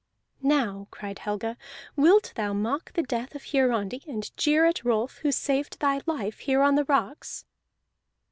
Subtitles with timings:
[0.41, 1.57] "Now," cried Helga,
[1.95, 6.39] "wilt thou mock the death of Hiarandi, and jeer at Rolf, who saved thy life
[6.39, 7.45] here on the rocks?"